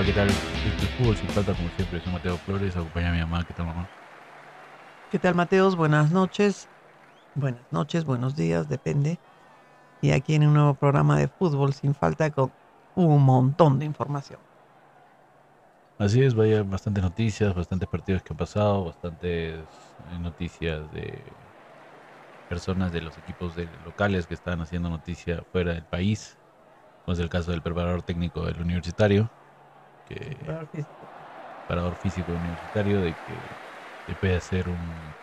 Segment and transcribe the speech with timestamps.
[0.00, 0.42] Hola, ¿qué tal?
[0.62, 3.52] Esto es Fútbol Sin Falta, como siempre, soy Mateo Flores, acompaña a mi mamá, ¿qué
[3.52, 3.92] tal mamá?
[5.08, 5.76] ¿Qué tal, Mateos?
[5.76, 6.70] Buenas noches.
[7.34, 9.20] Buenas noches, buenos días, depende.
[10.00, 12.54] Y aquí en un nuevo programa de Fútbol Sin Falta con
[12.94, 14.42] un montón de información.
[15.98, 21.36] Así es, vaya bastantes noticias, bastantes partidos que han pasado, bastantes eh, noticias de
[22.48, 26.40] personas de los equipos de- locales que están haciendo noticia fuera del país,
[27.02, 29.32] como es el caso del preparador técnico del universitario,
[30.10, 30.58] que
[31.66, 33.58] preparador físico universitario, de que
[34.06, 35.16] después de hacer un-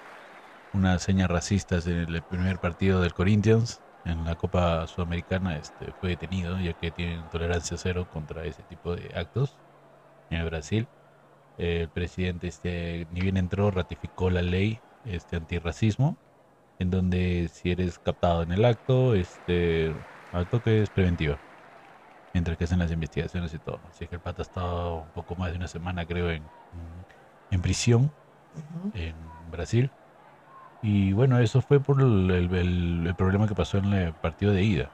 [0.71, 6.09] una seña racista en el primer partido del Corinthians en la Copa Sudamericana, este, fue
[6.11, 9.59] detenido, ya que tienen tolerancia cero contra ese tipo de actos
[10.29, 10.91] en el Brasil.
[11.57, 16.19] El presidente, este, ni bien entró, ratificó la ley este, antirracismo,
[16.79, 19.95] en donde si eres captado en el acto, este,
[20.31, 21.41] al toque es preventiva,
[22.37, 23.81] mientras que hacen las investigaciones y todo.
[23.87, 26.51] Así que el pata ha estado un poco más de una semana, creo, en,
[27.49, 28.15] en prisión
[28.51, 28.93] Ujú.
[28.93, 29.93] en Brasil.
[30.81, 32.53] Y bueno, eso fue por el, el-
[33.07, 34.93] el- problema que pasó en el partido de ida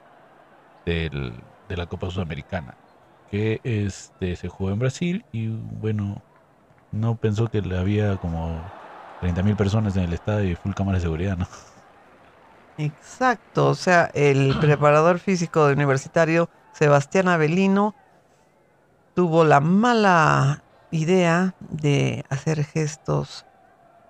[0.86, 2.78] del- de la Copa Sudamericana,
[3.26, 6.24] que este, se jugó en Brasil y bueno,
[6.92, 8.74] no pensó que le había como
[9.20, 11.48] 30.000 personas en el estadio y full cámara de seguridad, ¿no?
[12.76, 17.94] Exacto, o sea, el preparador físico de universitario Sebastián Avelino
[19.14, 23.46] tuvo la mala idea de hacer gestos,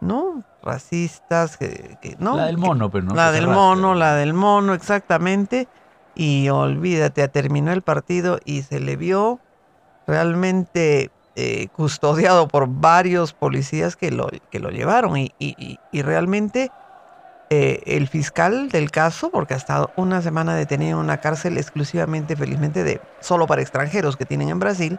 [0.01, 0.43] ¿no?
[0.63, 2.37] Racistas, que, que- ¿no?
[2.37, 3.15] La del mono, pero no.
[3.15, 5.69] la del mono, la del mono, exactamente.
[6.15, 9.41] Y olvídate, terminó el partido y se le vio
[10.07, 15.17] realmente eh, custodiado por varios policías que lo, que lo llevaron.
[15.17, 16.71] Y, y- y- y realmente
[17.51, 22.37] eh, el fiscal del caso, porque ha estado una semana detenido en una cárcel exclusivamente,
[22.37, 24.99] felizmente, de solo para extranjeros que tienen en Brasil,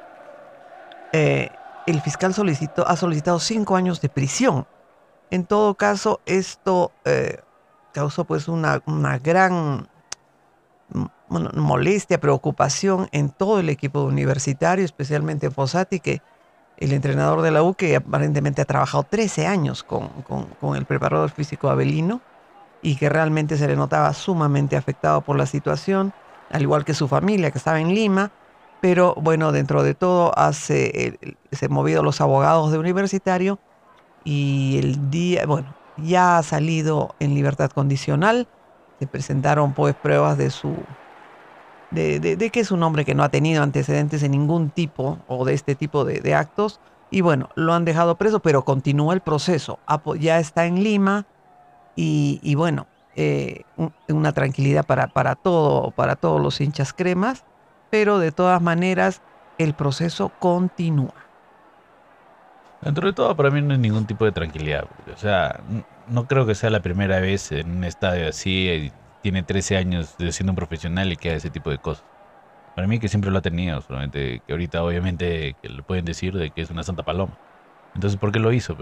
[1.11, 1.49] eh,
[1.87, 4.65] el fiscal solicitó, ha solicitado cinco años de prisión.
[5.31, 7.39] En todo caso, esto eh,
[7.93, 9.87] causó pues una, una gran
[11.29, 16.21] molestia, preocupación en todo el equipo universitario, especialmente Fossati, que
[16.77, 20.85] el entrenador de la U, que aparentemente ha trabajado 13 años con, con- con el
[20.85, 22.21] preparador físico Abelino
[22.85, 26.13] y que realmente se le notaba sumamente afectado por la situación,
[26.49, 28.33] al igual que su familia, que estaba en Lima.
[28.79, 33.61] Pero bueno, dentro de todo, hace, el- se han movido los abogados de universitario
[34.23, 38.49] y el día, bueno, ya ha salido en libertad condicional.
[38.99, 40.87] Se presentaron pues pruebas de su
[41.89, 45.23] de, de- de que es un hombre que no ha tenido antecedentes en ningún tipo
[45.27, 46.81] o de este tipo de, de actos.
[47.09, 49.81] Y bueno, lo han dejado preso, pero continúa el proceso.
[50.19, 51.27] Ya está en Lima
[51.95, 57.45] y, bueno, eh, un- una tranquilidad para, para, todo, para todos los hinchas cremas,
[57.89, 59.23] pero de todas maneras
[59.57, 61.31] el proceso continúa.
[62.81, 64.87] Dentro de todo, para mí no hay ningún tipo de tranquilidad.
[65.11, 65.63] O sea,
[66.05, 68.67] no creo que sea la primera vez en un estadio así.
[68.69, 72.05] eh, tiene 13 años de siendo un profesional y que haga ese tipo de cosas.
[72.73, 76.33] Para mí que siempre lo ha tenido, solamente que ahorita obviamente que le pueden decir
[76.35, 77.37] de que es una santa paloma.
[77.93, 78.73] Entonces, ¿por qué lo hizo?
[78.75, 78.77] O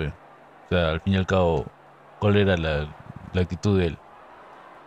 [0.69, 1.73] sea, al fin y al cabo,
[2.19, 2.93] ¿cuál era la,
[3.33, 4.01] la actitud de él?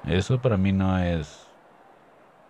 [0.05, 1.57] Eso para mí no es...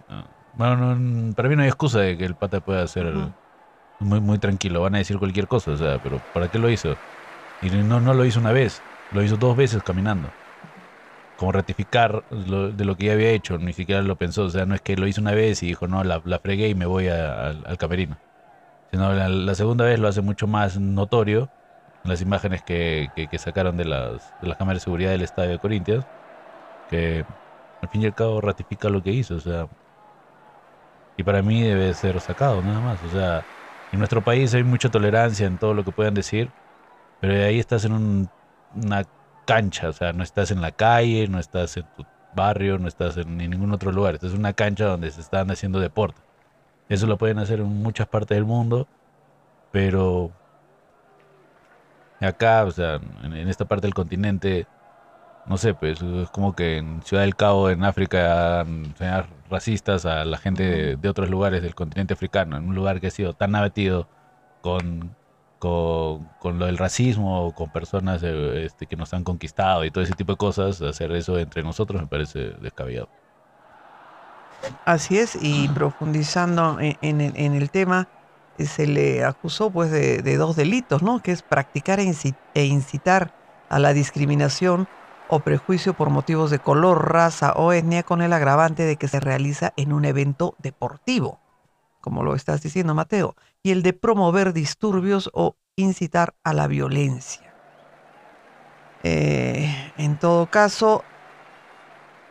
[0.09, 0.25] no.
[0.53, 3.35] Bueno, no- para mí no hay excusa de que el pata pueda ser Ujú.
[4.01, 4.83] muy, muy tranquilo.
[4.83, 7.01] Van a decir cualquier cosa, o sea, pero ¿para qué lo hizo?
[7.61, 10.37] Y no, no lo hizo una vez, lo hizo dos veces caminando.
[11.37, 14.45] Como ratificar lo- de lo que ya había hecho, ni siquiera lo pensó.
[14.45, 16.69] O sea, no es que lo hizo una vez y dijo, no, la, la fregué
[16.69, 18.21] y me voy a- al, al camerino.
[18.91, 21.53] Sino la, la segunda vez lo hace mucho más notorio
[22.07, 25.23] en las imágenes que, que- que sacaron de las, de las cámaras de seguridad del
[25.23, 26.09] estadio de Corinthians,
[26.89, 27.27] que
[27.83, 29.37] al fin y al cabo ratifica lo que hizo.
[29.37, 29.69] O sea,
[31.17, 33.03] y para mí debe ser sacado, nada más.
[33.03, 33.47] O sea,
[33.91, 36.55] en nuestro país hay mucha tolerancia en todo lo que puedan decir,
[37.21, 38.33] pero ahí estás en un-
[38.71, 39.05] una
[39.47, 43.17] cancha, o sea, no estás en la calle, no estás en tu barrio, no estás
[43.19, 46.23] en ningún otro lugar, estás en una cancha donde se están haciendo deporte.
[46.89, 48.91] Eso lo pueden hacer en muchas partes del mundo,
[49.71, 50.35] pero
[52.21, 54.67] acá, o sea, en, en esta parte del continente,
[55.47, 58.65] no sé, pues es como que en Ciudad del Cabo, en África,
[58.99, 63.01] señas racistas a la gente de, de otros lugares del continente africano, en un lugar
[63.01, 64.09] que ha sido tan abatido
[64.61, 65.15] con,
[65.59, 70.03] con, con lo del racismo, con personas eh, este, que nos han conquistado y todo
[70.03, 73.09] ese tipo de cosas, hacer eso entre nosotros me parece descabellado.
[74.85, 78.09] Así es, y profundizando en, en el, en el tema,
[78.65, 81.21] se le acusó pues de, dos delitos, ¿no?
[81.23, 82.13] Que es practicar e
[82.55, 83.35] e incitar
[83.69, 84.89] a la discriminación
[85.29, 89.21] o prejuicio por motivos de color, raza o etnia con el agravante de que se
[89.21, 91.41] realiza en un evento deportivo.
[92.01, 97.53] como lo estás diciendo, Mateo, y el de promover disturbios o incitar a la violencia.
[99.03, 101.03] Eh, en todo caso,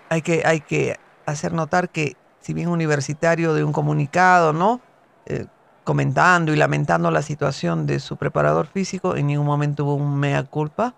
[0.08, 4.80] hay que, hay que hacer notar que si bien universitario de un comunicado, ¿no?
[5.26, 5.46] Eh,
[5.86, 10.44] comentando y lamentando la situación de su preparador físico, en ningún momento hubo un mea
[10.44, 10.96] culpa.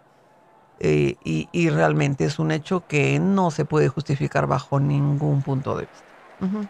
[0.79, 5.87] Eh, y, realmente es un hecho que no se puede justificar bajo ningún punto de
[5.87, 6.67] vista.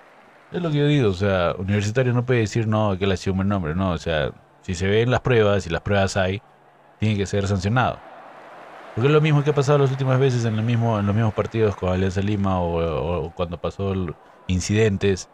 [0.51, 3.17] Es lo que yo digo, o sea, universitario no puede decir no, que él ha
[3.17, 4.31] sido un buen nombre, no, o sea,
[4.61, 6.41] si se ven las pruebas y las pruebas hay,
[6.99, 7.99] tiene que ser sancionado.
[8.95, 11.13] Porque es lo mismo que ha pasado las últimas veces en, el mismo, en los
[11.13, 13.93] mismos partidos con Alianza Lima o, cuando pasó
[14.47, 15.29] incidentes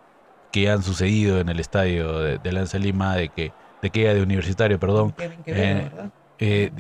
[0.54, 3.52] que han sucedido en el estadio de, Alianza Lima, de que
[3.82, 5.14] de que de universitario, perdón,
[5.46, 5.90] eh,
[6.40, 6.72] eh,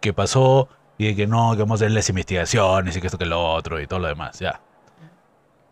[0.00, 0.68] que pasó
[0.98, 3.42] y de que no, que vamos a hacer las investigaciones y que esto que lo
[3.42, 4.60] otro y todo lo demás, ya.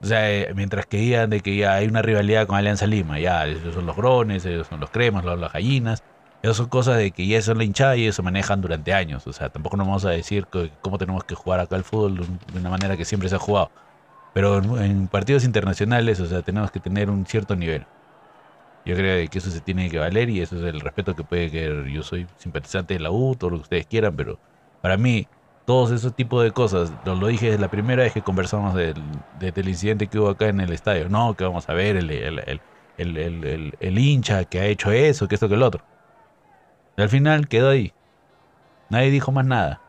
[0.01, 3.19] O sea, eh, mientras que digan de que ya hay una rivalidad con Alianza Lima,
[3.19, 6.05] ya, esos son los grones, ellos son los cremas, las gallinas,
[6.43, 9.27] esas son cosas de que ya son la hinchada y ellos se manejan durante años.
[9.27, 10.47] O sea, tampoco nos vamos a decir
[10.81, 12.17] cómo tenemos que jugar acá el fútbol
[12.53, 13.73] de una manera que siempre se ha jugado.
[14.39, 17.85] Pero en, partidos internacionales, o sea, tenemos que tener un cierto nivel.
[18.85, 21.51] Yo creo que eso se tiene que valer y eso es el respeto que puede
[21.51, 21.87] querer.
[21.89, 24.39] Yo soy simpatizante de la U, todo lo que ustedes quieran, pero
[24.81, 25.27] para mí,
[25.67, 28.95] todos esos tipos de cosas, lo, lo dije desde la primera vez que conversamos del,
[29.41, 31.09] del, incidente que hubo acá en el estadio.
[31.09, 32.61] No, que vamos a ver el, el,
[32.97, 35.83] el, el hincha que ha hecho eso, que esto, que el otro.
[36.97, 37.93] Y al final quedó ahí.
[38.89, 39.81] Nadie dijo más nada.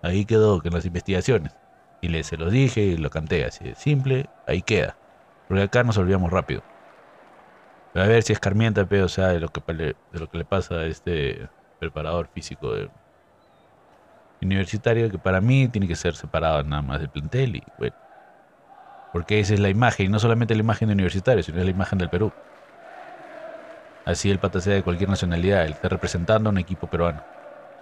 [0.00, 1.52] Ahí quedó, que en las investigaciones.
[2.02, 4.96] Y le, se los dije y lo canté así de simple, ahí queda.
[5.48, 6.62] Porque acá nos olvidamos rápido.
[7.94, 10.44] Pero a ver si escarmienta, pero o sea, de lo que, de lo que le
[10.44, 12.90] pasa a este preparador físico de,
[14.46, 17.94] universitario que para mí tiene que ser separado nada más del plantel y bueno.
[19.12, 21.98] Porque esa es la imagen, y no solamente la imagen de universitario, sino la imagen
[21.98, 22.32] del Perú.
[24.06, 27.22] Así el pata sea de cualquier nacionalidad, él está representando a un equipo peruano.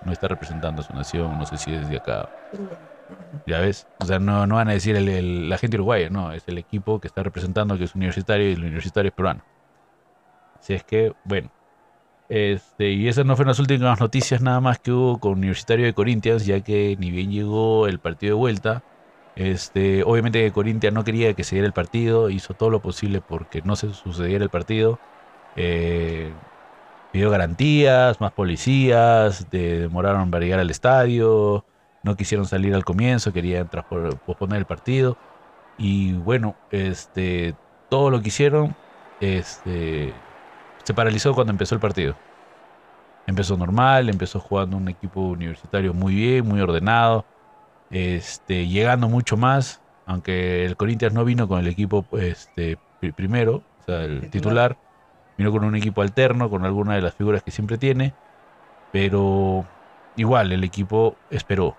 [0.05, 2.29] No está representando a su nación, no sé si es de acá.
[3.47, 6.45] Ya ves, o sea, no, no van a decir el, la gente uruguaya, no, es
[6.47, 9.43] el equipo que está representando que es universitario y el universitario es peruano.
[10.61, 11.51] Así es que, bueno,
[12.31, 15.95] este, y esas no fueron las últimas noticias nada más que hubo con Universitario de
[15.95, 18.85] Corinthians, ya que ni bien llegó el partido de vuelta.
[19.35, 23.63] Este, obviamente Corinthians no quería que se diera el partido, hizo todo lo posible porque
[23.63, 25.01] no se sucediera el partido.
[25.57, 26.33] Eh,
[27.13, 31.65] pidió garantías, más policías, demoraron para llegar al estadio,
[32.03, 35.17] no quisieron salir al comienzo, querían posponer el partido.
[35.79, 37.55] Y bueno, este,
[37.89, 38.75] todo lo que hicieron,
[39.21, 40.13] este,
[40.83, 42.17] se paralizó cuando empezó el partido.
[43.27, 47.25] Empezó normal, empezó jugando un equipo universitario muy bien, muy ordenado,
[47.91, 52.79] este, llegando mucho más, aunque el Corinthians no vino con el equipo este,
[53.15, 54.77] primero, o sea, el titular,
[55.37, 58.15] vino con un equipo alterno, con alguna de las figuras que siempre tiene,
[58.93, 59.67] pero
[60.17, 61.77] igual el equipo esperó.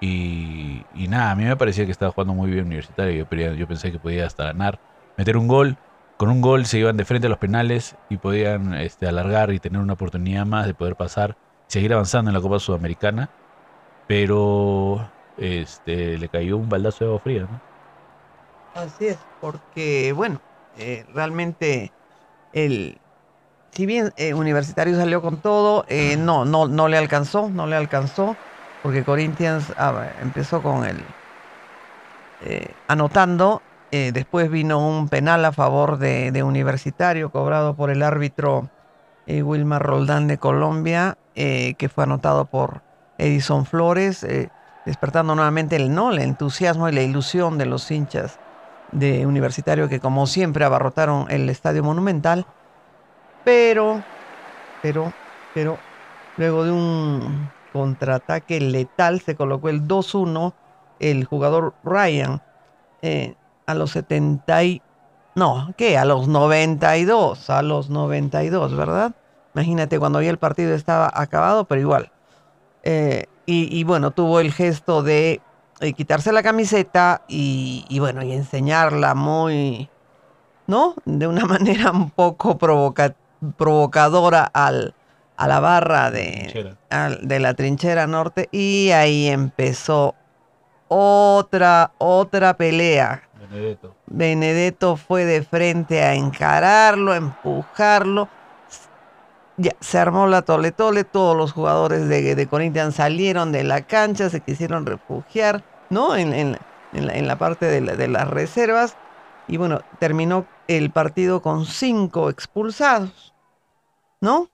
[0.00, 3.90] Y, nada, a mí me parecía que estaba jugando muy bien universitario, yo, yo pensé
[3.90, 4.78] que podía hasta ganar,
[5.16, 5.76] meter un gol.
[6.16, 9.60] Con un gol se iban de frente a los penales y podían este, alargar y
[9.60, 11.36] tener una oportunidad más de poder pasar,
[11.68, 13.30] seguir avanzando en la Copa Sudamericana,
[14.08, 17.60] pero este, le cayó un baldazo de agua fría, ¿no?
[18.74, 20.40] Así es, porque bueno,
[20.76, 21.92] eh, realmente
[22.52, 22.98] el,
[23.72, 27.76] si bien eh, Universitario salió con todo, eh, no, no, no le alcanzó, no le
[27.76, 28.36] alcanzó,
[28.82, 30.96] porque Corinthians ah, empezó con el
[32.86, 38.68] anotando eh, después vino un penal a favor de, Universitario cobrado por el árbitro
[39.26, 42.82] eh, Wilmar Roldán de Colombia, eh, que fue anotado por
[43.16, 44.26] Edison Flores,
[44.84, 48.38] despertando nuevamente el no, el entusiasmo y la ilusión de los hinchas
[48.92, 52.46] de Universitario que como siempre abarrotaron el Estadio Monumental.
[53.44, 54.02] Pero,
[54.82, 55.12] pero,
[55.54, 55.78] pero,
[56.36, 60.52] luego de un contraataque letal se colocó el 2-1
[61.00, 62.42] el jugador Ryan
[63.66, 64.82] a los 70 y...
[65.34, 65.96] No, ¿qué?
[65.98, 69.14] A los 92, a los 92, ¿verdad?
[69.54, 72.10] Imagínate cuando ya el partido estaba acabado, pero igual.
[72.82, 75.40] Eh, y, bueno, tuvo el gesto de
[75.80, 79.88] eh, quitarse la camiseta y, bueno, y enseñarla muy,
[80.66, 80.94] ¿no?
[81.04, 84.94] De una manera un poco provocadora al,
[85.38, 86.76] a la barra de,
[87.22, 88.50] de la trinchera norte.
[88.52, 90.14] Y ahí empezó
[90.88, 93.94] otra, otra pelea Benedetto.
[94.06, 98.28] Benedetto fue de frente a encararlo, a empujarlo.
[99.56, 103.82] Ya, se armó la tole tole, todos los jugadores de, de Corinthians salieron de la
[103.82, 106.14] cancha, se quisieron refugiar, ¿no?
[106.14, 106.56] En,
[106.92, 108.96] la, parte de, las reservas.
[109.48, 113.34] Y bueno, terminó el partido con cinco expulsados,
[114.20, 114.48] ¿no?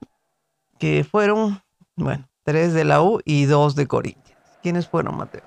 [1.09, 1.61] Fueron,
[1.95, 4.39] bueno, tres de la U y dos de Corinthians.
[4.61, 5.43] ¿Quiénes fueron, Mateo?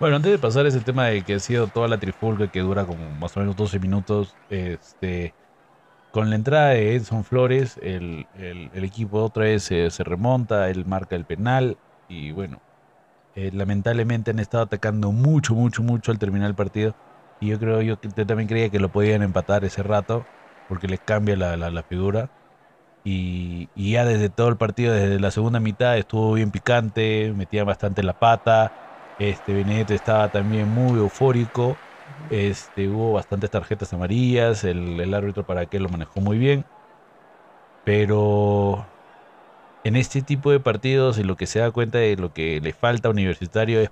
[0.00, 2.84] Bueno, antes de pasar ese tema de que ha sido toda la trifulca que dura
[2.84, 5.32] como más o menos 12 minutos, este,
[6.10, 8.26] con la entrada de Edson Flores, el,
[8.74, 11.78] equipo otra vez se, remonta, él marca el penal
[12.08, 12.60] y bueno,
[13.34, 16.94] eh, lamentablemente han estado atacando mucho, mucho, mucho al terminar el partido
[17.40, 20.26] y yo creo, yo, también creía que lo podían empatar ese rato
[20.68, 22.30] porque les cambia la, figura.
[23.04, 28.02] Y, ya desde todo el partido, desde la segunda mitad, estuvo bien picante, metía bastante
[28.02, 28.74] la pata.
[29.18, 31.80] Este Benedetto estaba también muy eufórico.
[32.30, 36.64] Este, hubo bastantes tarjetas amarillas, el, árbitro para que lo manejó muy bien.
[37.84, 38.86] Pero
[39.84, 42.72] en este tipo de partidos y lo que se da cuenta de lo que le
[42.72, 43.90] falta a Universitario es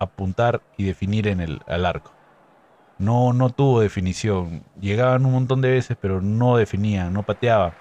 [0.00, 2.12] apuntar y definir en el al arco.
[2.98, 4.64] No, no tuvo definición.
[4.80, 7.74] Llegaban un montón de veces, pero no definían, no pateaban.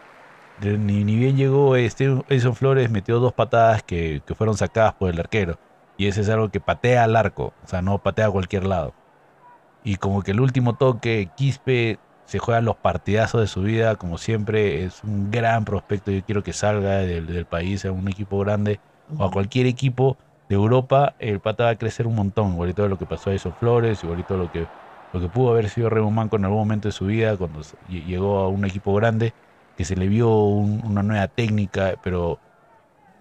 [0.61, 5.09] Ni, ni bien llegó este Edson Flores, metió dos patadas que, que fueron sacadas por
[5.09, 5.57] el arquero.
[5.97, 8.93] Y ese es algo que patea al arco, o sea, no patea a cualquier lado.
[9.83, 14.17] Y como que el último toque, Quispe se juega los partidazos de su vida, como
[14.17, 16.11] siempre, es un gran prospecto.
[16.11, 18.79] Yo quiero que salga del, país a un equipo grande
[19.17, 21.15] o a cualquier equipo de Europa.
[21.19, 24.03] El pata va a crecer un montón, igualito de lo que pasó a esos Flores,
[24.03, 24.65] igualito de lo que,
[25.11, 28.39] lo que pudo haber sido Remo Manco en algún momento de su vida cuando llegó
[28.39, 29.33] a un equipo grande,
[29.77, 32.39] que se le vio una nueva técnica, pero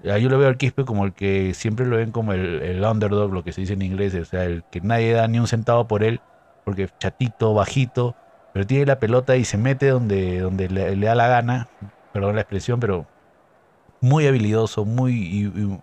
[0.03, 3.45] yo lo veo al Quispe como el que siempre lo ven como el, underdog, lo
[3.45, 6.03] que se dice en inglés, o sea, el que nadie da ni un centavo por
[6.03, 6.21] él
[6.65, 8.15] porque chatito, bajito,
[8.53, 11.69] pero tiene la pelota y se mete donde, donde le, da la gana,
[12.13, 13.07] perdón la expresión, pero
[14.01, 15.83] muy habilidoso, muy...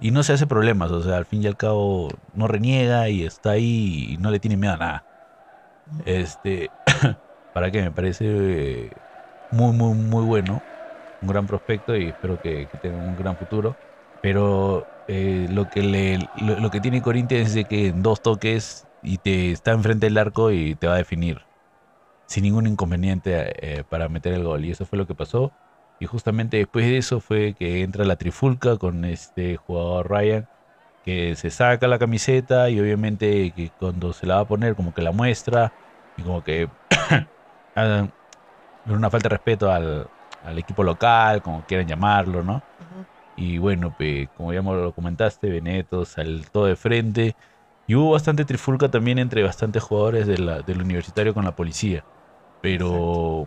[0.00, 3.24] Y, no se hace problemas, o sea, al fin y al cabo no reniega y
[3.24, 5.04] está ahí y no le tiene miedo a nada.
[6.04, 6.70] Este,
[7.52, 8.92] para qué me parece
[9.50, 10.64] muy, muy, muy bueno,
[11.20, 13.78] un gran prospecto y espero que, tenga un gran futuro.
[14.20, 19.18] Pero eh, lo que le, lo, que tiene Corinthians es que en dos toques y
[19.18, 21.48] te está enfrente del arco y te va a definir
[22.26, 24.64] sin ningún inconveniente eh, para meter el gol.
[24.64, 25.52] Y eso fue lo que pasó.
[26.00, 30.48] Y justamente después de eso fue que entra la trifulca con este jugador Ryan,
[31.02, 34.94] que se saca la camiseta y obviamente que cuando se la va a poner como
[34.94, 35.72] que la muestra
[36.16, 36.68] y como que
[38.96, 40.08] una falta de respeto al,
[40.56, 42.62] equipo local, como quieran llamarlo, ¿no?
[43.36, 47.36] Y bueno, pues, como ya lo comentaste, Beneto saltó de frente
[47.86, 52.04] y hubo bastante trifulca también entre bastantes jugadores del universitario con la policía.
[52.60, 53.46] Pero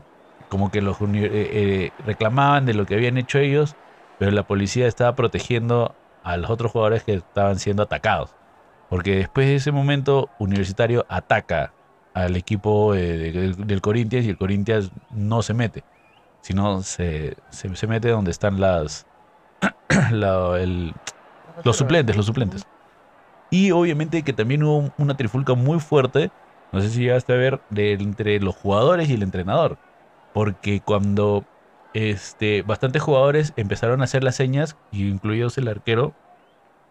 [0.50, 3.75] como que los eh, eh, reclamaban de lo que habían hecho ellos,
[4.19, 8.36] pero la policía estaba protegiendo a los otros jugadores que estaban siendo atacados.
[8.89, 11.74] Porque después de ese momento, Universitario ataca
[12.13, 15.84] al equipo eh, del Corinthians y el Corinthians no se mete,
[16.41, 19.06] sino se, se, mete donde están las
[20.12, 22.65] los suplentes, los suplentes.
[23.50, 26.32] Y obviamente que también hubo una trifulca muy fuerte,
[26.72, 29.77] no sé si llegaste a ver, de, entre los jugadores y el entrenador.
[30.34, 31.44] Porque cuando
[31.94, 36.13] este, bastantes jugadores empezaron a hacer las señas, incluidos el arquero,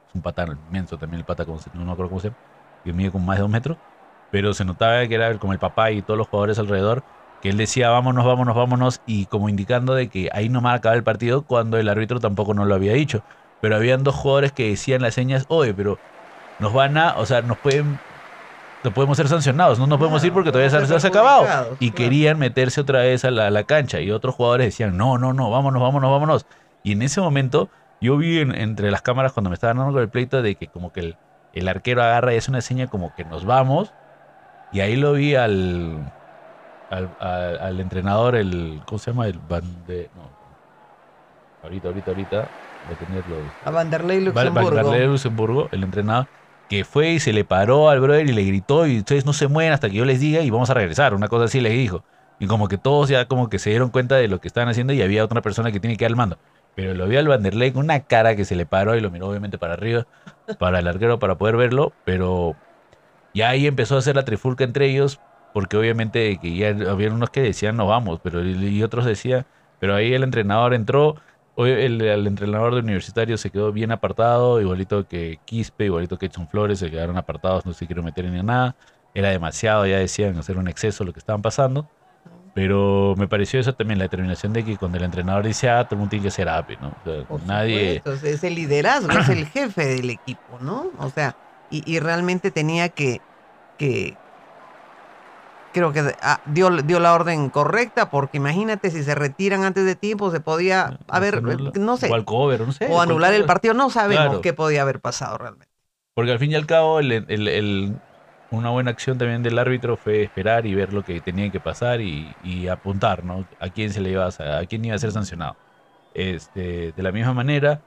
[0.08, 2.38] es un patán inmenso también el pata, no me acuerdo cómo se llama,
[2.84, 3.78] que mide como más de dos metros,
[4.30, 7.02] pero se notaba que era como el papá y todos los jugadores alrededor,
[7.42, 10.74] que él decía vámonos, vámonos, vámonos, y como indicando de que ahí no va a
[10.74, 13.22] acabar el partido cuando el árbitro tampoco no lo había dicho.
[13.60, 15.98] Pero habían dos jugadores que decían las señas, oye, pero
[16.58, 17.98] nos van a, o sea, nos pueden,
[18.84, 21.76] no podemos ser sancionados, no nos podemos ir porque todavía se, ha acabado.
[21.80, 25.50] Y querían meterse otra vez a la, cancha y otros jugadores decían, no, no, no,
[25.50, 26.46] vámonos, vámonos, vámonos.
[26.82, 27.68] Y en ese momento
[28.00, 31.14] yo vi entre las cámaras cuando me estaban dando el pleito de que como que
[31.52, 33.92] el, arquero agarra y hace una seña como que nos vamos.
[34.72, 36.12] Y ahí lo vi al,
[36.90, 39.26] al, entrenador, el, ¿cómo se llama?
[39.26, 40.22] El bande, no,
[41.62, 42.48] ahorita, ahorita, ahorita,
[42.86, 43.36] voy a tenerlo.
[43.64, 44.76] A Vanderlei Luxemburgo.
[44.76, 46.26] Vanderlei Luxemburgo, el entrenador
[46.70, 49.48] que fue y se le paró al brother y le gritó y ustedes no se
[49.48, 52.04] mueven hasta que yo les diga y vamos a regresar, una cosa así les dijo.
[52.38, 54.92] Y como que todos ya como que se dieron cuenta de lo que estaban haciendo
[54.92, 56.38] y había otra persona que tiene que ir al mando.
[56.76, 59.28] Pero lo vio al Vanderlei con una cara que se le paró y lo miró
[59.28, 60.06] obviamente para arriba,
[60.60, 62.54] para el arquero para poder verlo, pero
[63.34, 65.20] ya ahí empezó a hacer la trifulca entre ellos,
[65.52, 69.46] porque obviamente que ya había unos que decían no vamos, pero y otros decían,
[69.78, 71.16] pero ahí el entrenador entró,
[71.56, 76.48] Hoy el, entrenador de universitario se quedó bien apartado, igualito que Quispe, igualito que Edson
[76.48, 78.76] Flores, se quedaron apartados, no se quiero meter en nada.
[79.12, 81.86] Era demasiado, ya decían, hacer un exceso lo que estaban pasando.
[82.54, 85.96] Pero me pareció eso también, la determinación de que cuando el entrenador dice A, todo
[85.96, 86.94] el mundo tiene que ser A, ¿no?
[87.44, 88.02] nadie...
[88.06, 90.90] es el liderazgo, es el jefe del equipo, ¿no?
[90.98, 91.36] O sea,
[91.70, 93.20] y, realmente tenía que,
[93.78, 94.16] que,
[95.72, 99.94] creo que ah, dio, dio la orden correcta, porque imagínate si se retiran antes de
[99.94, 101.42] tiempo, se podía haber,
[101.78, 102.10] no sé,
[102.88, 105.68] o, anular el partido, no sabemos qué podía haber pasado realmente.
[106.14, 107.96] Porque al fin y al cabo, el,
[108.50, 112.00] una buena acción también del árbitro fue esperar y ver lo que tenía que pasar
[112.00, 113.46] y, apuntar, ¿no?
[113.60, 115.56] A quién se le iba a, a quién iba a ser sancionado.
[116.12, 117.80] Este, de la misma manera,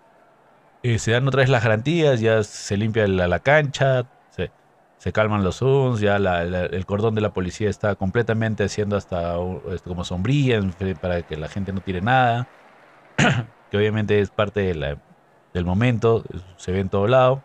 [0.98, 4.04] se dan otra vez las garantías, ya se limpia la, la cancha,
[4.98, 9.36] se, calman los zooms, ya el cordón de la policía está completamente haciendo hasta
[9.72, 10.62] este, como sombría
[11.02, 12.48] para que la gente no tire nada,
[13.70, 14.62] que obviamente es parte
[15.54, 16.24] del momento,
[16.58, 17.44] se ve en todo lado,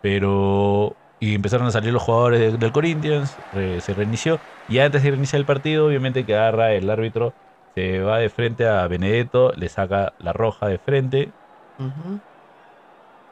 [0.00, 5.40] pero y empezaron a salir los jugadores del Corinthians, se reinició, y antes de reiniciar
[5.40, 7.34] el partido, obviamente que agarra el árbitro,
[7.74, 11.36] se va de frente a Benedetto, le saca la roja de frente.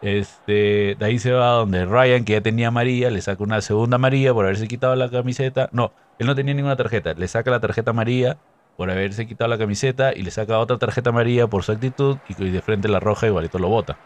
[0.02, 3.98] Este, de ahí se va donde Ryan, que ya tenía María, le saca una segunda
[3.98, 5.68] María por haberse quitado la camiseta.
[5.72, 7.12] No, él no tenía ninguna tarjeta.
[7.14, 8.38] Le saca la tarjeta María
[8.76, 12.50] por haberse quitado la camiseta y le saca otra tarjeta María por su actitud y
[12.50, 13.98] de frente la roja igualito lo bota.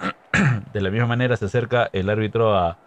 [0.72, 2.78] De la misma manera se acerca el árbitro a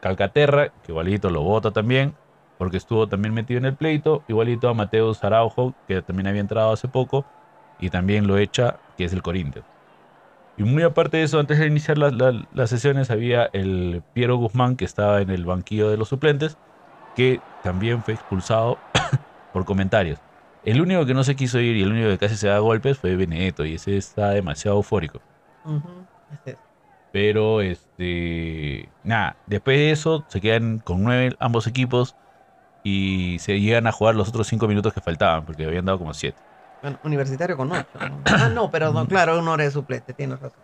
[0.00, 2.14] Calcaterra, que igualito lo bota también,
[2.58, 4.22] porque estuvo también metido en el pleito.
[4.28, 7.24] Igualito a Mateus Araujo, que también había entrado hace poco,
[7.80, 9.66] y también lo echa, que es el Corinthians.
[10.58, 14.86] Y muy aparte de eso, antes de iniciar las sesiones, había el Piero Guzmán, que
[14.86, 16.56] estaba en el banquillo de los suplentes,
[17.14, 18.78] que también fue expulsado
[19.52, 20.18] por comentarios.
[20.64, 22.98] El único que no se quiso ir y el único que casi se da golpes
[22.98, 25.20] fue Benedetto, y ese está demasiado eufórico.
[27.12, 28.88] Pero, este.
[29.04, 32.16] Nada, después de eso, se quedan con nueve ambos equipos
[32.82, 36.14] y se llegan a jugar los otros cinco minutos que faltaban, porque habían dado como
[36.14, 36.40] siete
[37.02, 37.86] universitario con 8.
[38.26, 40.58] Ah, no, pero no, claro, un hora de suplente, tienes razón,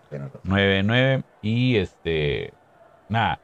[0.44, 2.53] 9, 9 y este,
[3.09, 3.40] nada.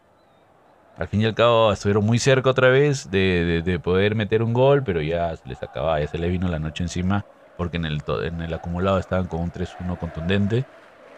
[0.96, 4.82] Al fin y al cabo estuvieron muy cerca otra vez de, poder meter un gol,
[4.82, 7.24] pero ya se les acababa, ya se les vino la noche encima,
[7.56, 10.64] porque en el, en el acumulado estaban con un 3-1 contundente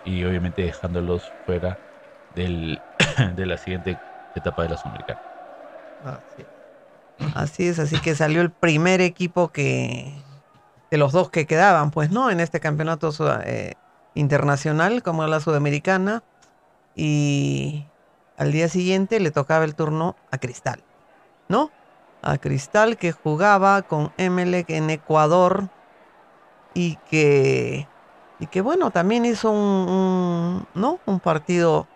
[0.04, 1.78] y obviamente dejándolos fuera
[2.34, 2.80] del,
[3.36, 3.98] de la siguiente
[4.34, 5.20] etapa de la Sudamericana.
[7.34, 10.14] Así es, así que salió el primer equipo que,
[10.90, 12.30] de los dos que quedaban, pues, ¿no?
[12.30, 13.10] En este campeonato
[13.44, 13.74] eh,
[14.14, 16.22] internacional como la sudamericana.
[16.96, 17.86] Y
[18.36, 20.82] al día siguiente le tocaba el turno a Cristal,
[21.48, 21.70] ¿no?
[22.22, 25.68] A Cristal que jugaba con Emelec en Ecuador
[26.74, 27.86] y que,
[28.38, 30.98] y que bueno, también hizo un, ¿no?
[31.06, 31.86] Un partido,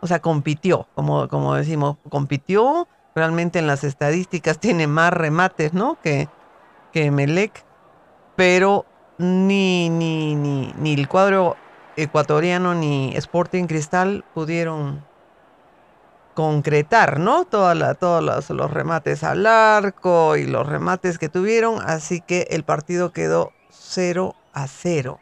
[0.00, 2.86] o sea, compitió, como, como decimos, compitió.
[3.14, 5.98] Realmente en las estadísticas tiene más remates, ¿no?
[6.00, 6.28] Que,
[6.92, 7.65] que Emelec
[8.36, 8.84] pero
[9.18, 11.56] ni, ni, ni, ni el cuadro
[11.96, 15.04] ecuatoriano ni Sporting Cristal pudieron
[16.34, 17.46] concretar, ¿no?
[17.46, 23.10] todos los, los, remates al arco y los remates que tuvieron, así que el partido
[23.10, 25.18] quedó 0 a 0.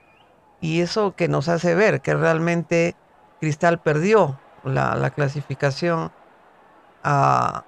[0.60, 2.96] Y eso que nos hace ver que realmente
[3.38, 6.10] Cristal perdió la, la clasificación
[7.04, 7.64] a,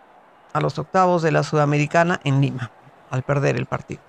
[0.52, 2.72] a los octavos de la Sudamericana en Lima,
[3.10, 4.00] al perder el partido.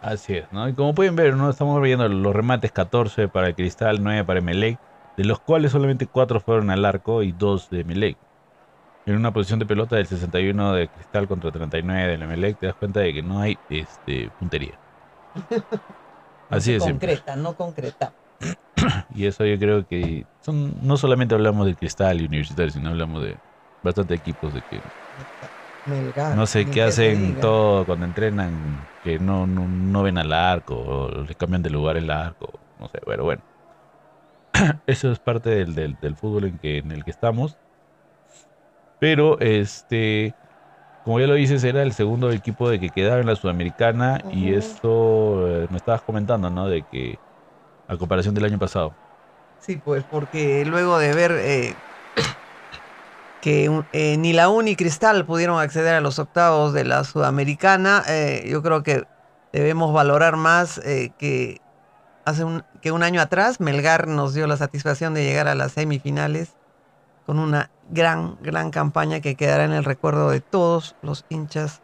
[0.00, 0.66] Así es, ¿no?
[0.68, 1.50] Y como pueden ver, ¿no?
[1.50, 4.80] Estamos viendo los remates 14 para el Cristal, 9 para Emelec,
[5.16, 8.18] de los cuales solamente 4 fueron al arco y 2 de Emelec.
[9.06, 12.76] En una posición de pelota del 61 de Cristal contra 39 del Emelec, te das
[12.76, 14.80] cuenta de que no hay este, puntería.
[16.48, 16.82] Así es.
[16.82, 18.14] Concreta, no concreta.
[19.10, 23.22] y eso yo creo que son no solamente hablamos de Cristal y Universitario, sino hablamos
[23.22, 23.40] de
[23.82, 24.82] bastantes equipos de que
[25.86, 31.34] no sé qué hacen todo cuando entrenan, que no, no, ven al arco, o le
[31.34, 33.42] cambian de lugar el arco, no sé, pero bueno.
[34.86, 37.56] Eso es parte del, del, fútbol en, que, en el que estamos.
[38.98, 40.34] Pero, este,
[41.04, 44.52] como ya lo dices, era el segundo equipo de que quedaba en la Sudamericana y
[44.52, 46.68] esto eh, me estabas comentando, ¿no?
[46.68, 47.18] De que
[47.88, 48.92] a comparación del año pasado.
[49.60, 51.74] Sí, pues porque luego de ver eh,
[53.40, 58.02] que eh, ni la UNI Cristal pudieron acceder a los octavos de la Sudamericana.
[58.06, 59.04] Eh, yo creo que
[59.52, 61.60] debemos valorar más eh, que
[62.24, 65.72] hace un, que un año atrás Melgar nos dio la satisfacción de llegar a las
[65.72, 66.54] semifinales
[67.26, 71.80] con una gran, gran campaña que quedará en el recuerdo de todos los hinchas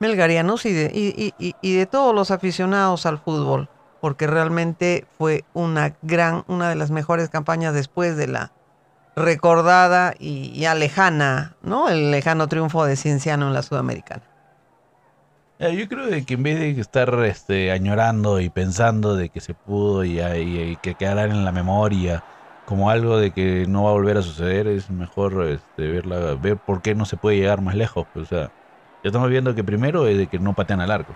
[0.00, 3.68] melgarianos y de, y de todos los aficionados al fútbol,
[4.00, 8.52] porque realmente fue una gran, una de las mejores campañas después de la
[9.18, 11.88] recordada y ya lejana, ¿no?
[11.88, 14.22] El lejano triunfo de Cienciano en la Sudamericana.
[15.58, 19.54] Yo creo de que en vez de estar este, añorando y pensando de que se
[19.54, 22.22] pudo y, que quedará en la memoria
[22.64, 26.58] como algo de que no va a volver a suceder, es mejor este, verla, ver
[26.58, 28.06] por qué no se puede llegar más lejos.
[28.12, 28.52] Pues, o sea,
[29.02, 31.14] Ya estamos viendo que primero es de que no patean al arco.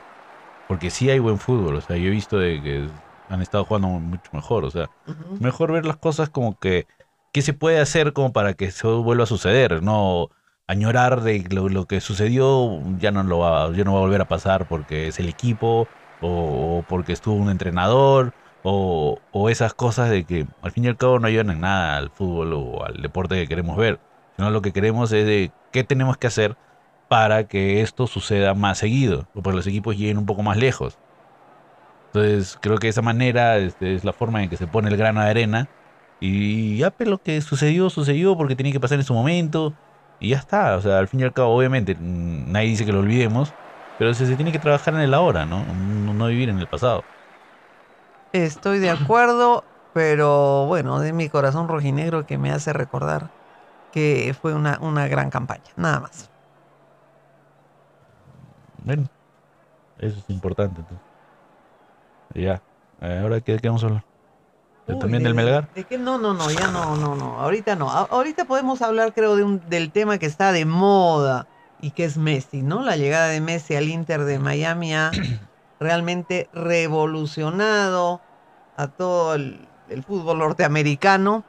[0.67, 1.77] Porque sí hay buen fútbol.
[1.77, 2.89] O sea, yo he visto de que
[3.29, 4.65] han estado jugando mucho mejor.
[4.65, 4.91] O sea,
[5.39, 6.87] mejor ver las cosas como que
[7.33, 10.31] qué se puede hacer como para que eso vuelva a suceder, no
[10.67, 14.29] añorar de lo, que sucedió ya no lo va, ya no va a volver a
[14.29, 15.89] pasar porque es el equipo
[16.21, 20.97] o, porque estuvo un entrenador o, o, esas cosas de que al fin y al
[20.97, 23.99] cabo no ayudan en nada al fútbol o al deporte que queremos ver,
[24.37, 26.57] sino lo que queremos es de qué tenemos que hacer
[27.09, 30.57] para que esto suceda más seguido o para que los equipos lleguen un poco más
[30.57, 30.99] lejos.
[32.07, 35.23] Entonces creo que esa manera este, es la forma en que se pone el grano
[35.23, 35.69] de arena
[36.25, 39.77] y ya, pero lo que sucedió, sucedió porque tenía que pasar en su momento.
[40.21, 40.77] Y ya está.
[40.77, 43.53] O sea, al fin y al cabo, obviamente, mm, nadie dice que lo olvidemos.
[43.99, 45.65] Pero se, se tiene que trabajar en el ahora, ¿no?
[45.65, 46.27] ¿no?
[46.29, 47.03] vivir en el pasado.
[48.33, 53.31] Estoy de acuerdo, pero bueno, de mi corazón rojinegro que me hace recordar
[53.91, 56.31] que fue una, una gran campaña, nada más.
[58.85, 59.07] Bueno,
[59.99, 60.81] eso es importante.
[60.81, 61.07] Entonces.
[62.35, 62.63] Ya,
[63.01, 64.12] ahora qué vamos a hablar.
[64.87, 65.69] ¿También del Melgar?
[65.99, 67.41] No, no, no, ya no, no, no.
[67.41, 67.89] Ahorita no.
[67.89, 71.47] ahorita podemos hablar, creo, de un, del tema que está de moda
[71.81, 72.83] y que es Messi, ¿no?
[72.83, 75.13] La llegada de Messi al Inter de Miami ha
[75.81, 78.21] realmente revolucionado
[78.77, 79.69] a todo el,
[80.07, 81.45] fútbol norteamericano.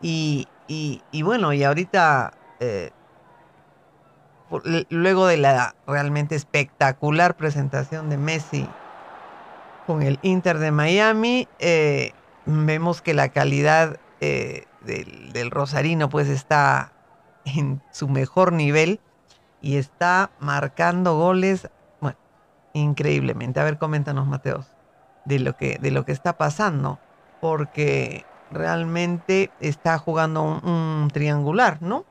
[0.00, 2.90] Y, y, bueno, y ahorita, eh,
[4.88, 8.66] luego de la realmente espectacular presentación de Messi
[9.86, 12.12] con el Inter de Miami, eh,
[12.46, 16.92] vemos que la calidad eh, del, Rosarino pues está
[17.44, 19.00] en su mejor nivel
[19.60, 21.68] y está marcando goles,
[22.72, 23.60] increíblemente.
[23.60, 24.66] A ver, coméntanos, Mateos,
[25.24, 26.98] de lo que, de lo que está pasando,
[27.40, 32.04] porque realmente está jugando un, triangular, ¿no?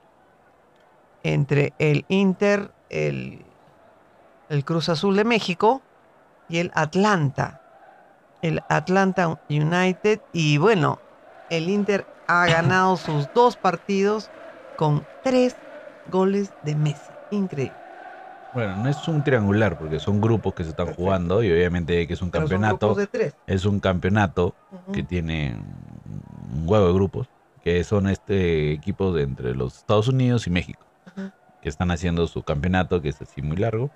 [1.24, 3.46] Entre el Inter, el,
[4.50, 5.82] el Cruz Azul de México
[6.48, 7.61] y el Atlanta
[8.42, 11.00] el Atlanta United y bueno,
[11.50, 14.30] el Inter ha ganado sus dos partidos
[14.76, 15.56] con tres
[16.06, 17.14] goles de Messi.
[17.30, 17.76] Increíble.
[18.54, 22.14] Bueno, no es un triangular porque son grupos que se están jugando y obviamente que
[22.14, 22.98] es un campeonato.
[23.48, 24.56] Es un campeonato
[24.94, 25.56] que tiene
[26.54, 27.28] un huevo de grupos
[27.64, 30.86] que son este equipos de entre los Estados Unidos y México
[31.62, 33.92] que están haciendo su campeonato que es así muy largo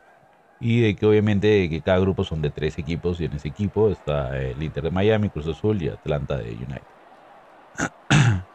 [0.59, 3.89] y de que obviamente que cada grupo son de tres equipos y en ese equipo
[3.91, 6.81] está el Inter de Miami, Cruz Azul y Atlanta de United.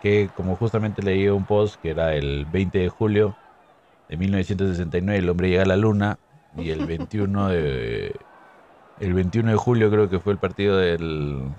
[0.00, 3.38] que como justamente leí un post que era el 20 de julio
[4.08, 6.18] de 1969 el hombre llega a la luna
[6.56, 8.26] y el 21 de
[8.98, 11.54] el 21 de julio creo que fue el partido del,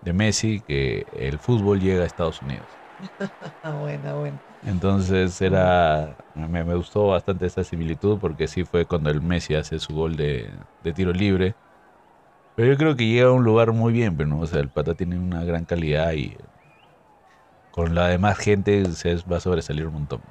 [0.00, 2.78] de Messi que el fútbol llega a Estados Unidos.
[3.62, 4.38] buena, buena.
[4.62, 9.94] Entonces era, me, gustó bastante esa similitud porque sí fue cuando el Messi hace su
[9.94, 10.50] gol de,
[10.94, 11.54] tiro libre.
[12.54, 14.40] Pero yo creo que llega a un lugar muy bien, pero ¿no?
[14.40, 16.36] o sea, el pata tiene una gran calidad y
[17.70, 20.22] con la demás gente se va a sobresalir un montón.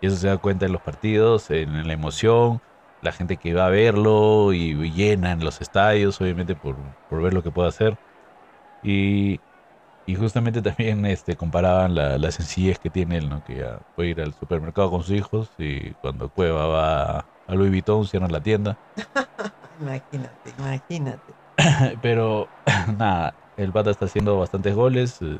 [0.00, 2.60] Y eso se da cuenta en los partidos, en, la emoción,
[3.00, 7.34] la gente que va a verlo y llena en los estadios, obviamente por, por ver
[7.34, 7.98] lo que puede hacer.
[8.82, 9.42] Y
[10.10, 13.42] y justamente también este, comparaban la, la, sencillez que tiene él, ¿no?
[13.44, 17.70] Que ya puede ir al supermercado con sus hijos y cuando Cueva va a Louis
[17.70, 18.76] Vuitton cierra la tienda.
[19.80, 21.34] imagínate, imagínate.
[22.02, 22.48] Pero
[22.98, 25.38] nada, el pata está haciendo bastantes goles, eh,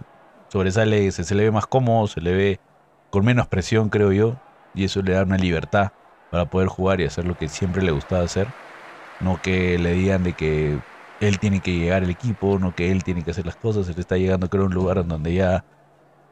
[0.49, 2.61] sobresale, se, se le ve más cómodo, se le ve
[3.11, 4.37] con menos presión, creo yo,
[4.73, 5.89] y eso le da una libertad
[6.31, 8.47] para poder jugar y hacer lo que siempre le gustaba hacer.
[9.19, 10.81] No que le digan de que
[11.21, 13.95] él tiene que llegar al equipo, no que él tiene que hacer las cosas, él
[13.99, 15.65] está llegando creo a un lugar donde ya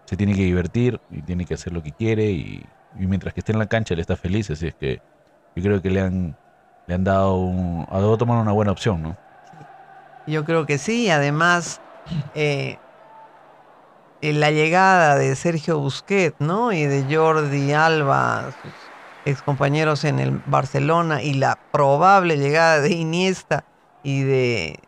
[0.06, 3.52] se tiene que divertir y tiene que hacer lo que quiere y, mientras que esté
[3.52, 5.00] en la cancha él está feliz, así es que
[5.54, 6.36] yo creo que le han,
[6.86, 9.16] le han dado, un, ha dado tomar una buena opción, ¿no?
[10.26, 11.80] Yo creo que sí, además
[12.34, 12.78] eh,
[14.22, 16.72] en la llegada de Sergio Busquets, ¿no?
[16.72, 18.72] Y de Jordi Alba, sus
[19.24, 23.64] excompañeros en el Barcelona, y la probable llegada de Iniesta
[24.02, 24.80] y de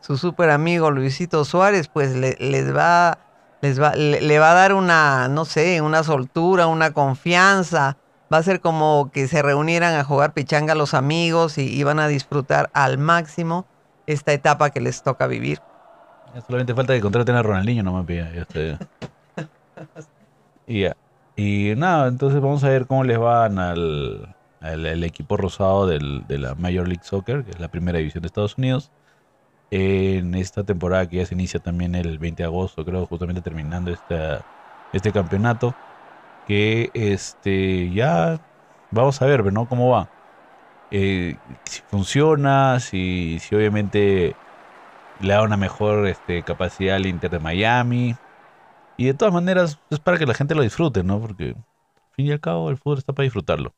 [0.00, 3.18] su super amigo Luisito Suárez, pues les va,
[3.60, 7.96] les va, le, va a dar una, no sé, una soltura, una confianza.
[8.32, 12.08] Va a ser como que se reunieran a jugar pichanga los amigos y iban a
[12.08, 13.66] disfrutar al máximo
[14.06, 15.60] esta etapa que les toca vivir.
[16.46, 18.30] solamente falta que contraten a Ronaldinho, no me pida.
[20.66, 20.86] y,
[21.36, 26.38] y nada, entonces vamos a ver cómo les van al, el, equipo rosado del, de
[26.38, 28.90] la Major League Soccer, que es la primera división de Estados Unidos.
[29.70, 33.90] En esta temporada que ya se inicia también el 20 de agosto, creo, justamente terminando
[33.90, 34.44] esta,
[34.92, 35.74] este campeonato.
[36.46, 38.40] Que este ya
[38.90, 39.68] vamos a ver, ¿no?
[39.68, 40.08] ¿Cómo va?
[40.90, 44.36] eh, si funciona, si, si obviamente
[45.20, 48.16] le da una mejor este, capacidad al Inter de Miami.
[48.96, 51.20] Y de todas maneras es para que la gente lo disfrute, ¿no?
[51.20, 51.64] Porque al
[52.12, 53.74] fin y al cabo el fútbol está para disfrutarlo.